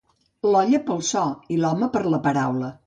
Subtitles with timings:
[0.53, 1.23] L'olla pel so,
[1.57, 2.77] i l'home, per la paraula.